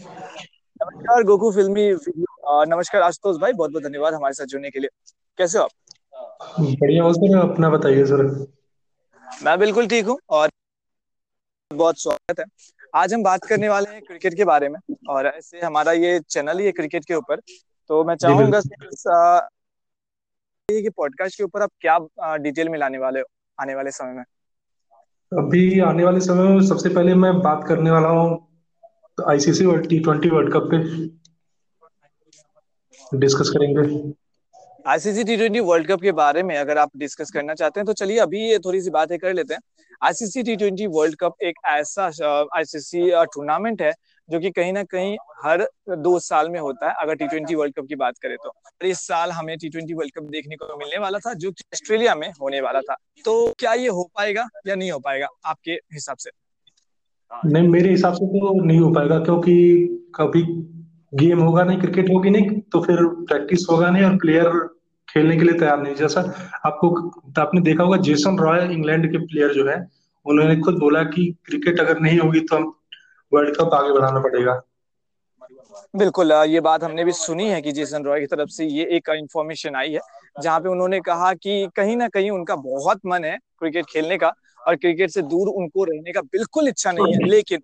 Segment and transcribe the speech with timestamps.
[0.00, 1.84] नमस्कार गोकू फिल्मी
[2.70, 4.90] नमस्कार आशुतोष भाई बहुत बहुत धन्यवाद हमारे साथ जुड़ने के लिए।
[5.38, 5.70] कैसे हो आप?
[6.60, 8.22] बढ़िया हो सर अपना बताइए सर
[9.44, 10.48] मैं बिल्कुल ठीक हूँ और
[11.70, 12.44] बहुत स्वागत है।
[12.94, 14.78] आज हम बात करने वाले हैं क्रिकेट के बारे में
[15.10, 17.40] और ऐसे हमारा ये चैनल ही है क्रिकेट के ऊपर।
[17.90, 18.60] तो मैं चाहूँगा
[20.68, 23.26] कि पॉडकास्ट के ऊपर आप क्या डिटेल में लाने वाले हो
[23.58, 24.24] आने वाले समय में?
[25.32, 28.47] अभी आने वाले समय में सबसे पहले मैं बात करने वाला हूँ
[29.20, 30.78] ICC world T twenty world cup पे
[33.12, 34.12] डिस्कस करेंगे।
[34.86, 37.92] ICC T twenty world cup के बारे में अगर आप डिस्कस करना चाहते हैं तो
[37.92, 39.60] चलिए अभी ये थोड़ी सी बातें कर लेते हैं।
[40.02, 42.04] ICC T twenty world cup एक ऐसा
[42.56, 43.92] आईसीसी टूर्नामेंट है
[44.28, 45.62] जो कि कहीं ना कहीं हर
[45.98, 48.86] दो साल में होता है, अगर टी ट्वेंटी वर्ल्ड कप की बात करें तो। और
[48.86, 52.28] इस साल हमें टी ट्वेंटी वर्ल्ड कप देखने को मिलने वाला था, जो ऑस्ट्रेलिया में
[52.30, 56.30] होने वाला था। तो क्या ये हो पाएगा या नहीं हो पाएगा आपके हिसाब से?
[57.30, 59.54] नहीं मेरे हिसाब से तो नहीं हो पाएगा क्योंकि
[60.14, 60.42] कभी
[61.14, 64.48] गेम होगा नहीं क्रिकेट होगी नहीं तो फिर प्रैक्टिस होगा नहीं और प्लेयर
[65.08, 66.20] खेलने के लिए तैयार नहीं जैसा
[66.66, 66.88] आपको
[67.40, 69.78] आपने देखा होगा जेसन रॉय इंग्लैंड के प्लेयर जो है
[70.26, 72.72] उन्होंने खुद बोला कि क्रिकेट अगर नहीं होगी तो हम
[73.32, 74.60] वर्ल्ड कप आगे बढ़ाना पड़ेगा।
[75.96, 79.08] बिल्कुल ये बात हमने भी सुनी है कि जेसन रॉय की तरफ़ से ये एक
[79.08, 80.00] इंफॉर्मेशन आई है।
[80.36, 84.32] जहाँ पे उन्होंने कहा कि कहीं ना कहीं उनका बहुत मन है क्रिकेट खेलने का
[84.60, 87.62] और क्रिकेट से दूर उनको रहने का बिल्कुल इच्छा नहीं है। लेकिन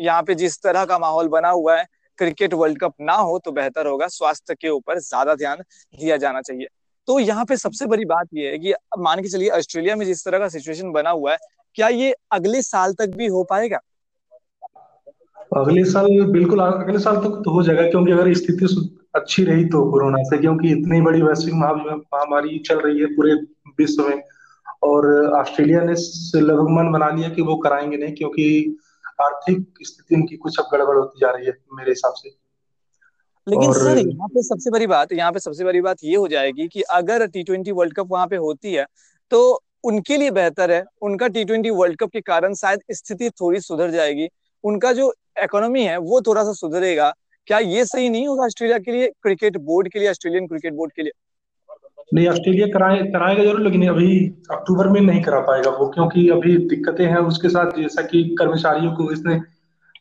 [0.00, 1.84] यहाँ पे जिस तरह का माहौल बना हुआ है,
[2.18, 5.62] क्रिकेट वर्ल्ड कप ना हो तो बेहतर होगा। स्वास्थ्य के ऊपर ज़्यादा ध्यान
[5.94, 6.66] दिया जाना चाहिए।
[7.08, 10.24] तो यहाँ पे सबसे बड़ी बात यह है कि मान के चलिए ऑस्ट्रेलिया में जिस
[10.24, 11.38] तरह का सिचुएशन बना हुआ है,
[11.76, 13.78] क्या ये अगले साल तक भी हो पाएगा?
[15.56, 18.66] अगले साल बिल्कुल, अगले साल तक तो हो जाएगा, क्योंकि अगर स्थिति
[19.14, 23.34] अच्छी रही तो कोरोना से क्योंकि इतनी बड़ी वैश्विक महामारी चल रही है पूरे
[23.78, 24.22] विश्व में।
[24.82, 25.94] और ऑस्ट्रेलिया ने
[26.36, 28.76] लगभग मन बना लिया कि वो कराएँगे नहीं क्योंकि
[29.22, 32.28] आर्थिक स्थिति उनकी कुछ अब गड़बड़ होती जा रही है मेरे हिसाब से।
[33.46, 33.74] लेकिन और...
[33.74, 36.82] सर यहाँ पे सबसे बड़ी बात यहाँ पे सबसे बड़ी बात ये हो जाएगी कि
[36.92, 38.86] अगर टी ट्वेंटी वर्ल्ड कप वहाँ पे होती है
[39.32, 39.40] तो
[39.84, 43.90] उनके लिए बेहतर है। उनका टी ट्वेंटी वर्ल्ड कप के कारण शायद स्थिति थोड़ी सुधर
[43.90, 44.28] जाएगी।
[44.64, 47.12] उनका जो इकोनॉमी है वो थोड़ा सा सुधरेगा।
[47.48, 49.08] क्या ये सही नहीं होगा ऑस्ट्रेलिया के लिए?
[49.22, 51.12] क्रिकेट बोर्ड के लिए ऑस्ट्रेलियन क्रिकेट बोर्ड के लिए?
[52.14, 56.56] नहीं ऑस्ट्रेलिया कराए कराएगा ज़रूर लेकिन अभी अक्टूबर में नहीं करा पाएगा वो क्योंकि अभी
[56.68, 59.34] दिक्कतें हैं उसके साथ जैसा कि कर्मचारियों को इसने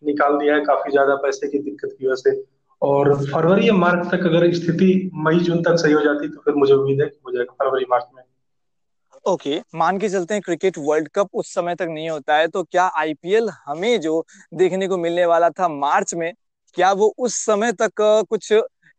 [0.03, 2.44] निकाल दिया है काफ़ी ज़्यादा पैसे की दिक्कत की वजह से।
[2.81, 6.53] और फरवरी या मार्च तक अगर स्थिति मई जून तक सही हो जाती तो फिर
[6.56, 8.23] मुझे उम्मीद है कि हो जाएगा फरवरी मार्च में।
[9.25, 12.47] ओके okay, मान के चलते हैं क्रिकेट वर्ल्ड कप उस समय तक नहीं होता है
[12.47, 14.23] तो क्या आईपीएल हमें जो
[14.53, 16.31] देखने को मिलने वाला था मार्च में
[16.75, 17.91] क्या वो उस समय तक
[18.30, 18.52] कुछ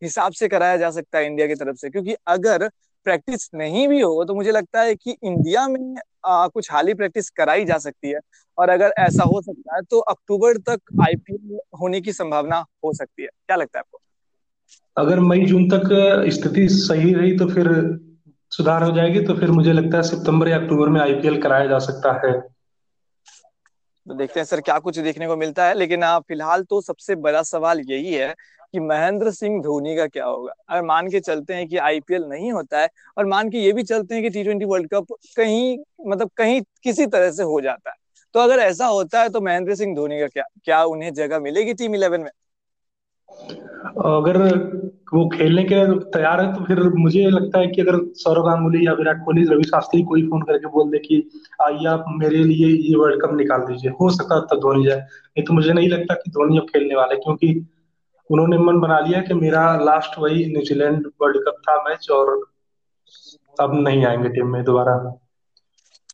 [0.03, 1.91] हिसाब से कराया जा सकता है इंडिया की तरफ़ से?
[1.91, 2.69] क्योंकि अगर
[3.07, 5.95] प्रैक्टिस नहीं भी हो तो मुझे लगता है कि इंडिया में
[6.27, 8.21] आ, कुछ हाल ही प्रैक्टिस कराई जा सकती है।
[8.59, 13.23] और अगर ऐसा हो सकता है तो अक्टूबर तक आईपीएल होने की संभावना हो सकती
[13.23, 13.99] है। क्या लगता है आपको?
[14.97, 15.89] अगर मई जून तक
[16.33, 17.69] स्थिति सही रही तो फिर
[18.53, 21.79] सुधार हो जाएगी तो फिर मुझे लगता है सितंबर या अक्टूबर में आईपीएल कराया जा
[21.79, 22.33] सकता है।
[24.11, 27.43] तो देखते हैं सर क्या कुछ देखने को मिलता है। लेकिन फ़िलहाल तो सबसे बड़ा
[27.43, 28.35] सवाल यही है
[28.75, 32.51] कि महेंद्र सिंह धोनी का क्या होगा। अगर मान के चलते हैं कि आईपीएल नहीं
[32.53, 32.89] होता है
[33.19, 35.77] और मान के ये भी चलते हैं कि टी ट्वेंटी वर्ल्ड कप कहीं
[36.07, 37.97] मतलब कहीं किसी तरह से हो जाता है।
[38.35, 41.75] तो अगर ऐसा होता है तो महेंद्र सिंह धोनी का क्या क्या उन्हें जगह मिलेगी
[41.75, 42.31] टीम इलेवन में?
[44.07, 44.37] अगर
[45.15, 45.77] वो खेलने के
[46.11, 49.65] तैयार है तो फिर मुझे लगता है कि अगर सौरभ गांगुली या विराट कोहली रवि
[49.65, 51.31] शास्त्री कोई फ़ोन करके बोल दे कि
[51.63, 54.99] आइए आप मेरे लिए ये वर्ल्ड कप निकाल दीजिए। हो सकता है तब धोनी जाए।
[54.99, 57.67] नहीं तो मुझे नहीं लगता कि धोनी अब खेलने वाले क्योंकि
[58.31, 62.47] उन्होंने मन बना लिया कि मेरा लास्ट वही न्यूजीलैंड वर्ल्ड कप था मैच और
[63.61, 64.95] अब नहीं आएँगे टीम में दोबारा।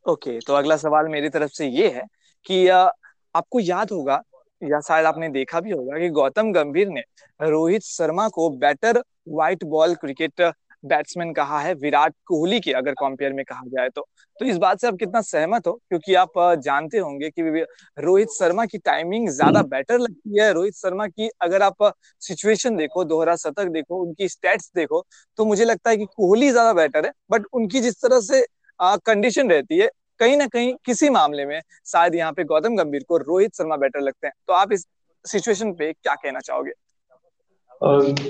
[0.09, 2.03] ओके okay, तो अगला सवाल मेरी तरफ़ से ये है
[2.47, 4.23] कि आपको याद होगा
[4.63, 7.03] या शायद आपने देखा भी होगा कि गौतम गंभीर ने
[7.41, 10.43] रोहित शर्मा को better white ball cricket
[10.85, 14.07] batsman कहा है, विराट कोहली के, अगर कंपेयर में कहा जाए तो।
[14.37, 15.73] तो इस बात से आप कितना सहमत हो?
[15.89, 16.33] क्योंकि आप
[16.65, 17.65] जानते होंगे कि
[17.99, 21.93] रोहित शर्मा की टाइमिंग ज़्यादा बेटर लगती है। रोहित शर्मा की अगर आप
[22.23, 25.05] सिचुएशन देखो, दोहरा शतक देखो, उनकी स्टेट्स देखो
[25.39, 28.45] तो मुझे लगता है कि कोहली ज़्यादा बेटर है बट उनकी जिस तरह से
[28.81, 29.89] कंडीशन रहती है
[30.21, 34.01] कहीं ना कहीं किसी मामले में शायद यहाँ पे गौतम गंभीर को रोहित शर्मा बेटर
[34.01, 34.87] लगते हैं। तो आप इस
[35.25, 36.73] सिचुएशन पे क्या कहना चाहोगे?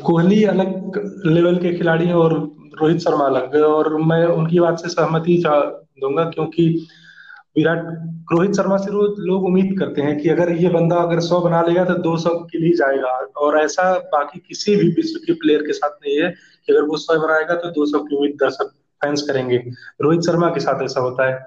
[0.03, 0.97] कोहली अलग
[1.27, 2.33] लेवल के खिलाड़ी हैं और
[2.81, 6.69] रोहित शर्मा अलग और मैं उनकी बात से सहमति दूँगा क्योंकि
[7.57, 7.85] विराट,
[8.33, 11.85] रोहित शर्मा से लोग उम्मीद करते हैं कि अगर ये बंदा अगर सौ बना लेगा
[11.85, 15.73] तो दो सौ के लिए जाएगा और ऐसा बाकी किसी भी विश्व के प्लेयर के
[15.73, 19.23] साथ नहीं है कि अगर वो सौ बनाएगा तो दो सौ की उम्मीद दर्शक फैंस
[19.23, 19.57] करेंगे।
[20.01, 21.39] रोहित शर्मा के साथ ऐसा होता है।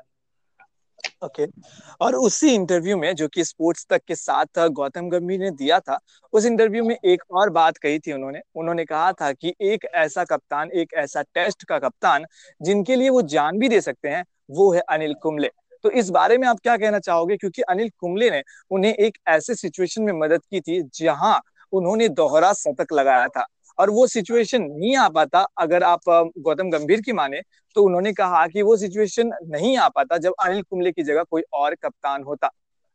[1.24, 1.64] Okay okay.
[2.02, 6.00] और उसी इंटरव्यू में जो कि स्पोर्ट्स तक के साथ गौतम गंभीर ने दिया था,
[6.34, 10.24] उस इंटरव्यू में एक और बात कही थी उन्होंने। उन्होंने कहा था कि एक ऐसा
[10.24, 12.26] कप्तान, एक ऐसा टेस्ट का कप्तान
[12.62, 15.50] जिनके लिए वो जान भी दे सकते हैं, वो है अनिल कुंबले।
[15.84, 17.38] तो इस बारे में आप क्या कहना चाहोगे?
[17.38, 21.42] क्योंकि अनिल कुंबले ने उन्हें एक ऐसे सिचुएशन में मदद की थी जहाँ
[21.72, 23.46] उन्होंने दोहरा शतक लगाया था।
[23.80, 26.10] और वो सिचुएशन नहीं आ पाता, अगर आप
[26.40, 27.42] गौतम गंभीर की माने
[27.76, 31.42] तो उन्होंने कहा कि वो सिचुएशन नहीं आ पाता जब अनिल कुंबले की जगह कोई
[31.54, 32.50] और कप्तान होता।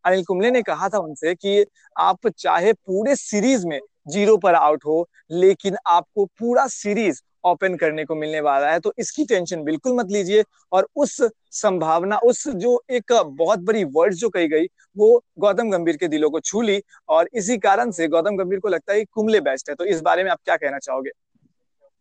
[0.04, 1.64] अनिल कुंबले ने कहा था उनसे कि
[1.98, 3.78] आप चाहे पूरे सीरीज़ में
[4.08, 8.92] ज़ीरो पर आउट हो, लेकिन आपको पूरा सीरीज़ ओपन करने को मिलने वाला है तो
[8.98, 11.16] इसकी टेंशन बिल्कुल मत लीजिए। और उस
[11.52, 16.30] संभावना, उस जो एक बहुत बड़ी वर्ड जो कही गई, वो गौतम गंभीर के दिलों
[16.30, 19.74] को छू ली। और इसी कारण से गौतम गंभीर को लगता है कुंबले बेस्ट है।
[19.74, 21.10] तो इस बारे में आप क्या कहना चाहोगे?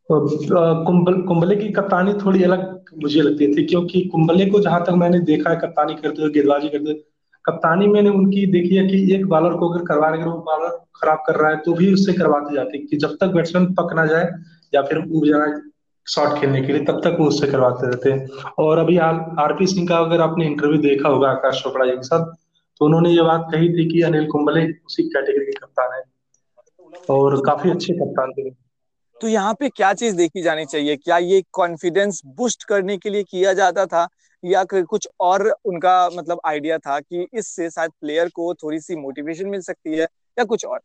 [0.09, 5.19] कुंबल, कुंबले की कप्तानी थोड़ी अलग मुझे लगती थी, क्योंकि कुंबले को जहाँ तक मैंने
[5.21, 7.03] देखा है, कप्तानी करते हुए गेंदबाजी करते हुए,
[7.45, 11.23] कप्तानी मैंने उनकी देखी है कि एक बॉलर को अगर करवा रहे वो बॉलर खराब
[11.27, 14.27] कर रहा है तो भी उससे करवाते जाते कि जब तक बैट्समैन पक ना जाए
[14.73, 15.59] या फिर जाए
[16.07, 19.87] शॉट खेलने के लिए, तब तक वो उससे करवाते रहते हैं। और अभी आरपी सिंह
[19.87, 22.25] का अगर आपने इंटरव्यू देखा होगा, आकाश चोपड़ा जी के साथ
[22.81, 26.01] तो उन्होंने ये बात कही थी कि अनिल कुंबले उसी कैटेगरी के कप्तान है।
[27.09, 28.49] और काफ़ी अच्छे कप्तान थे।
[29.21, 30.95] तो यहाँ पे क्या चीज़ देखी जानी चाहिए?
[30.95, 34.07] क्या ये कॉन्फिडेंस बूस्ट करने के लिए किया जाता था?
[34.43, 39.49] या कुछ और उनका मतलब आइडिया था कि इससे शायद प्लेयर को थोड़ी सी मोटिवेशन
[39.49, 40.79] मिल सकती है, या कुछ और?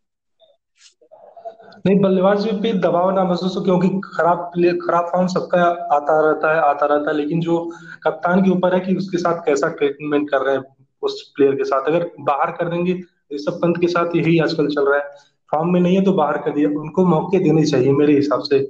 [1.86, 5.62] नहीं, बल्लेबाज पे दबाव ना महसूस हो, क्योंकि खराब प्ले, खराब फॉर्म सबका
[5.96, 7.58] आता रहता है, आता रहता है, लेकिन जो
[8.04, 10.62] कप्तान के ऊपर है कि उसके साथ कैसा ट्रीटमेंट कर रहे हैं
[11.02, 12.92] उस प्लेयर के साथ। अगर बाहर कर देंगे
[13.32, 16.38] ऋषभ पंत के साथ यही आजकल चल रहा है। फॉर्म में नहीं है तो बाहर
[16.38, 18.66] कर दिया, उनको मौके देने चाहिए मेरे हिसाब से।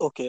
[0.00, 0.28] ओके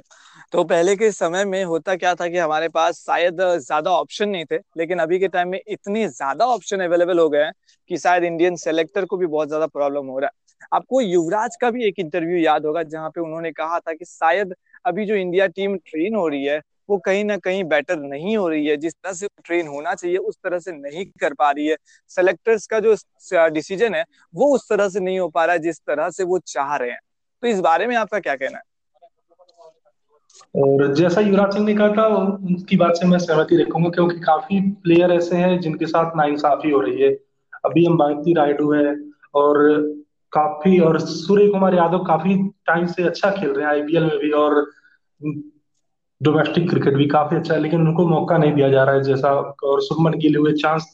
[0.54, 4.46] तो पहले के समय में होता क्या था कि हमारे पास शायद ज़्यादा ऑप्शन नहीं
[4.46, 7.52] थे, लेकिन अभी के टाइम में इतने ज़्यादा ऑप्शन अवेलेबल हो गए हैं
[7.90, 11.70] कि शायद इंडियन सेलेक्टर को भी बहुत ज़्यादा प्रॉब्लम हो रहा है। आपको युवराज का
[11.72, 14.54] भी एक इंटरव्यू याद होगा, जहाँ पे उन्होंने कहा था कि शायद
[14.86, 18.48] अभी जो इंडिया टीम ट्रेन हो रही है, वो कहीं ना कहीं बेटर नहीं हो
[18.50, 21.68] रही है। जिस तरह से ट्रेन होना चाहिए, उस तरह से नहीं कर पा रही
[21.68, 21.78] है।
[22.12, 22.96] सेलेक्टर्स का जो
[23.50, 24.04] डिसीज़न है,
[24.34, 26.92] वो उस तरह से नहीं हो पा रहा है, जिस तरह से वो चाह रहे
[26.92, 27.00] हैं।
[27.44, 28.64] तो इस बारे में आपका क्या कहना है?
[30.56, 34.60] और जैसा युवराज सिंह ने कहा था उनकी बात से मैं सहमति रखूँगा, क्योंकि काफ़ी
[34.84, 37.12] प्लेयर ऐसे हैं जिनके साथ नाइंसाफी हो रही है।
[37.66, 38.96] अभी हम अंबाती रायडू है,
[39.36, 40.05] और
[40.36, 42.36] काफ़ी, और सूर्य कुमार यादव काफ़ी
[42.68, 44.66] टाइम से अच्छा खेल रहे हैं आईपीएल में भी और
[46.22, 49.30] डोमेस्टिक क्रिकेट भी काफ़ी अच्छा है, लेकिन उनको मौका नहीं दिया जा रहा है जैसा,
[49.64, 50.86] और सुमन गिल हुए चांस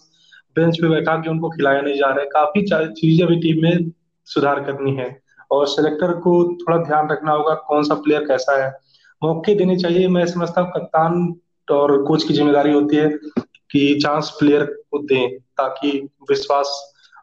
[0.56, 2.62] बेंच पे बैठा के उनको खिलाया नहीं जा रहा है। काफ़ी
[2.92, 3.92] चीज़ें भी टीम में
[4.28, 5.10] सुधार करनी है,
[5.52, 8.72] और सिलेक्टर को थोड़ा ध्यान रखना होगा कौन सा प्लेयर कैसा है।
[9.22, 11.34] मौके देने चाहिए, मैं समझता हूँ कप्तान
[11.68, 13.08] और कोच की ज़िम्मेदारी होती है
[13.72, 15.92] कि चांस प्लेयर को दें, ताकि
[16.30, 16.74] विश्वास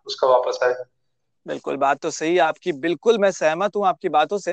[0.06, 0.74] उसका वापस आए।
[1.46, 4.50] बिल्कुल, बात तो सही आपकी, बिल्कुल मैं सहमत हूँ आपकी बातों से।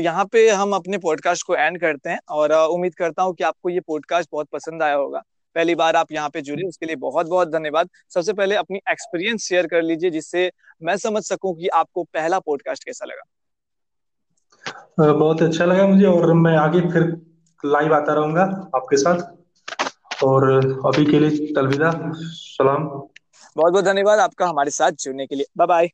[0.00, 3.70] यहाँ पे हम अपने पॉडकास्ट को एंड करते हैं और उम्मीद करता हूँ कि आपको
[3.70, 5.22] ये पॉडकास्ट बहुत पसंद आया होगा।
[5.56, 9.44] पहली बार आप यहाँ पे जुड़े, उसके लिए बहुत बहुत धन्यवाद। सबसे पहले अपनी एक्सपीरियंस
[9.44, 10.50] शेयर कर लीजिए, जिससे
[10.82, 13.22] मैं समझ सकूँ कि आपको पहला पॉडकास्ट कैसा लगा।
[15.12, 17.02] बहुत अच्छा लगा मुझे और मैं आगे फिर
[17.64, 18.42] लाइव आता रहूँगा
[18.76, 20.44] आपके साथ। और
[20.86, 22.88] अभी के लिए अलविदा सलाम।
[23.56, 25.90] बहुत बहुत धन्यवाद आपका हमारे साथ जुड़ने के लिए। Bye bye